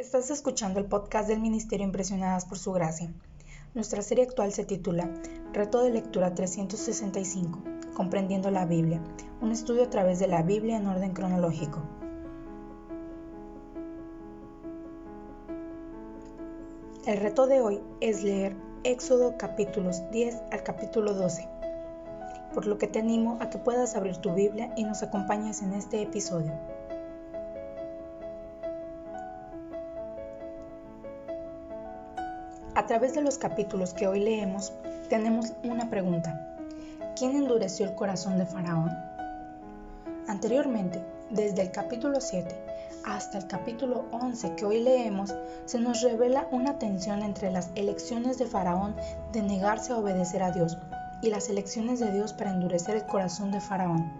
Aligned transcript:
Estás 0.00 0.30
escuchando 0.30 0.80
el 0.80 0.86
podcast 0.86 1.28
del 1.28 1.40
Ministerio 1.40 1.84
Impresionadas 1.84 2.46
por 2.46 2.56
Su 2.56 2.72
Gracia. 2.72 3.12
Nuestra 3.74 4.00
serie 4.00 4.24
actual 4.24 4.50
se 4.50 4.64
titula 4.64 5.10
Reto 5.52 5.82
de 5.82 5.90
Lectura 5.90 6.34
365, 6.34 7.58
Comprendiendo 7.92 8.50
la 8.50 8.64
Biblia, 8.64 9.02
un 9.42 9.52
estudio 9.52 9.82
a 9.82 9.90
través 9.90 10.18
de 10.18 10.26
la 10.26 10.42
Biblia 10.42 10.78
en 10.78 10.86
orden 10.86 11.12
cronológico. 11.12 11.82
El 17.06 17.18
reto 17.18 17.46
de 17.46 17.60
hoy 17.60 17.82
es 18.00 18.24
leer 18.24 18.56
Éxodo 18.84 19.36
capítulos 19.36 20.10
10 20.12 20.34
al 20.50 20.62
capítulo 20.62 21.12
12, 21.12 21.46
por 22.54 22.66
lo 22.66 22.78
que 22.78 22.86
te 22.86 23.00
animo 23.00 23.36
a 23.42 23.50
que 23.50 23.58
puedas 23.58 23.94
abrir 23.96 24.16
tu 24.16 24.32
Biblia 24.32 24.72
y 24.78 24.84
nos 24.84 25.02
acompañes 25.02 25.60
en 25.60 25.74
este 25.74 26.00
episodio. 26.00 26.79
A 32.80 32.86
través 32.86 33.12
de 33.12 33.20
los 33.20 33.36
capítulos 33.36 33.92
que 33.92 34.08
hoy 34.08 34.20
leemos, 34.20 34.72
tenemos 35.10 35.52
una 35.64 35.90
pregunta. 35.90 36.56
¿Quién 37.14 37.36
endureció 37.36 37.84
el 37.84 37.94
corazón 37.94 38.38
de 38.38 38.46
Faraón? 38.46 38.88
Anteriormente, 40.26 41.04
desde 41.28 41.60
el 41.60 41.72
capítulo 41.72 42.22
7 42.22 42.48
hasta 43.04 43.36
el 43.36 43.46
capítulo 43.48 44.06
11 44.12 44.54
que 44.54 44.64
hoy 44.64 44.82
leemos, 44.82 45.34
se 45.66 45.78
nos 45.78 46.00
revela 46.00 46.48
una 46.52 46.78
tensión 46.78 47.22
entre 47.22 47.50
las 47.50 47.68
elecciones 47.74 48.38
de 48.38 48.46
Faraón 48.46 48.96
de 49.32 49.42
negarse 49.42 49.92
a 49.92 49.98
obedecer 49.98 50.42
a 50.42 50.50
Dios 50.50 50.78
y 51.20 51.28
las 51.28 51.50
elecciones 51.50 52.00
de 52.00 52.10
Dios 52.10 52.32
para 52.32 52.50
endurecer 52.50 52.96
el 52.96 53.04
corazón 53.04 53.50
de 53.50 53.60
Faraón. 53.60 54.10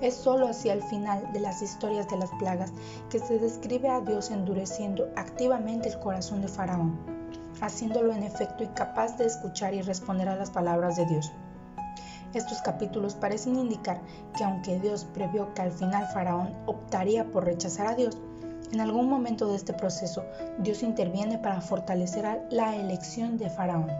Es 0.00 0.14
solo 0.14 0.48
hacia 0.48 0.72
el 0.72 0.82
final 0.82 1.32
de 1.32 1.38
las 1.38 1.62
historias 1.62 2.08
de 2.08 2.16
las 2.16 2.30
plagas 2.40 2.72
que 3.10 3.20
se 3.20 3.38
describe 3.38 3.88
a 3.88 4.00
Dios 4.00 4.32
endureciendo 4.32 5.08
activamente 5.14 5.88
el 5.88 6.00
corazón 6.00 6.42
de 6.42 6.48
Faraón 6.48 7.19
haciéndolo 7.60 8.12
en 8.12 8.22
efecto 8.22 8.64
incapaz 8.64 9.18
de 9.18 9.26
escuchar 9.26 9.74
y 9.74 9.82
responder 9.82 10.28
a 10.28 10.36
las 10.36 10.50
palabras 10.50 10.96
de 10.96 11.06
Dios. 11.06 11.32
Estos 12.32 12.62
capítulos 12.62 13.14
parecen 13.14 13.58
indicar 13.58 14.00
que 14.36 14.44
aunque 14.44 14.78
Dios 14.78 15.04
previó 15.04 15.52
que 15.54 15.62
al 15.62 15.72
final 15.72 16.06
Faraón 16.14 16.54
optaría 16.66 17.24
por 17.24 17.44
rechazar 17.44 17.88
a 17.88 17.94
Dios, 17.94 18.16
en 18.72 18.80
algún 18.80 19.08
momento 19.08 19.48
de 19.48 19.56
este 19.56 19.72
proceso 19.72 20.24
Dios 20.58 20.84
interviene 20.84 21.38
para 21.38 21.60
fortalecer 21.60 22.46
la 22.50 22.76
elección 22.76 23.36
de 23.36 23.50
Faraón. 23.50 23.90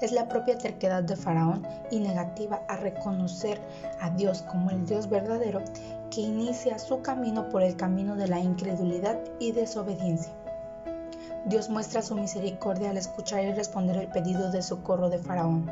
Es 0.00 0.12
la 0.12 0.28
propia 0.28 0.56
terquedad 0.56 1.02
de 1.02 1.16
Faraón 1.16 1.66
y 1.90 1.98
negativa 2.00 2.62
a 2.68 2.76
reconocer 2.76 3.60
a 4.00 4.10
Dios 4.10 4.42
como 4.42 4.70
el 4.70 4.86
Dios 4.86 5.08
verdadero 5.08 5.62
que 6.10 6.20
inicia 6.20 6.78
su 6.78 7.02
camino 7.02 7.48
por 7.48 7.62
el 7.62 7.76
camino 7.76 8.14
de 8.16 8.28
la 8.28 8.38
incredulidad 8.38 9.18
y 9.38 9.52
desobediencia. 9.52 10.32
Dios 11.46 11.70
muestra 11.70 12.02
su 12.02 12.16
misericordia 12.16 12.90
al 12.90 12.96
escuchar 12.96 13.44
y 13.44 13.52
responder 13.52 13.96
el 13.98 14.08
pedido 14.08 14.50
de 14.50 14.62
socorro 14.62 15.08
de 15.08 15.18
Faraón. 15.18 15.70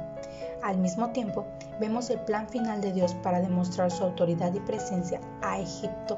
Al 0.62 0.78
mismo 0.78 1.10
tiempo, 1.10 1.46
vemos 1.80 2.10
el 2.10 2.20
plan 2.20 2.48
final 2.48 2.80
de 2.80 2.92
Dios 2.92 3.12
para 3.24 3.40
demostrar 3.40 3.90
su 3.90 4.04
autoridad 4.04 4.54
y 4.54 4.60
presencia 4.60 5.20
a 5.42 5.58
Egipto. 5.58 6.16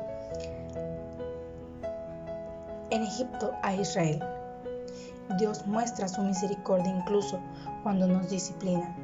En 2.91 3.03
Egipto 3.03 3.55
a 3.63 3.75
Israel. 3.75 4.23
Dios 5.39 5.67
muestra 5.67 6.07
su 6.07 6.21
misericordia 6.21 6.95
incluso 6.95 7.41
cuando 7.83 8.07
nos 8.07 8.29
disciplina. 8.29 8.95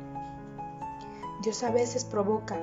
Dios 1.43 1.63
a 1.63 1.71
veces 1.71 2.05
provoca 2.05 2.59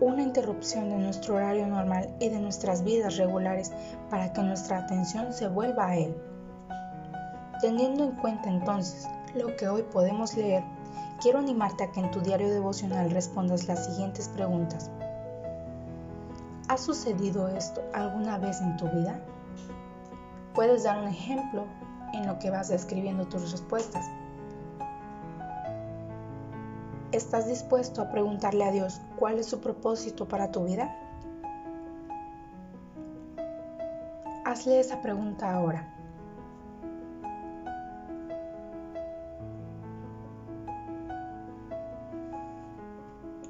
una 0.00 0.22
interrupción 0.22 0.88
de 0.88 0.96
nuestro 0.96 1.34
horario 1.34 1.66
normal 1.66 2.08
y 2.18 2.30
de 2.30 2.40
nuestras 2.40 2.82
vidas 2.82 3.18
regulares 3.18 3.72
para 4.08 4.32
que 4.32 4.40
nuestra 4.40 4.78
atención 4.78 5.34
se 5.34 5.48
vuelva 5.48 5.88
a 5.88 5.96
Él. 5.98 6.16
Teniendo 7.60 8.04
en 8.04 8.12
cuenta 8.12 8.48
entonces 8.48 9.06
lo 9.34 9.54
que 9.56 9.68
hoy 9.68 9.82
podemos 9.82 10.34
leer, 10.34 10.64
quiero 11.20 11.38
animarte 11.38 11.84
a 11.84 11.92
que 11.92 12.00
en 12.00 12.10
tu 12.10 12.20
diario 12.20 12.48
devocional 12.48 13.10
respondas 13.10 13.68
las 13.68 13.84
siguientes 13.84 14.28
preguntas. 14.28 14.90
¿Ha 16.68 16.78
sucedido 16.78 17.48
esto 17.48 17.82
alguna 17.92 18.38
vez 18.38 18.62
en 18.62 18.78
tu 18.78 18.88
vida? 18.88 19.20
Puedes 20.54 20.84
dar 20.84 21.02
un 21.02 21.08
ejemplo 21.08 21.66
en 22.14 22.26
lo 22.26 22.38
que 22.38 22.48
vas 22.48 22.70
escribiendo 22.70 23.26
tus 23.26 23.52
respuestas. 23.52 24.06
¿Estás 27.12 27.46
dispuesto 27.46 28.00
a 28.00 28.10
preguntarle 28.10 28.64
a 28.64 28.70
Dios 28.70 29.02
cuál 29.18 29.38
es 29.38 29.46
su 29.46 29.60
propósito 29.60 30.26
para 30.28 30.50
tu 30.50 30.64
vida? 30.64 30.96
Hazle 34.46 34.80
esa 34.80 35.02
pregunta 35.02 35.52
ahora. 35.52 35.99